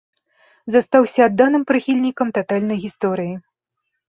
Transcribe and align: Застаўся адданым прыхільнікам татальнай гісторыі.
Застаўся 0.75 1.19
адданым 1.31 1.65
прыхільнікам 1.73 2.27
татальнай 2.39 2.77
гісторыі. 2.87 3.33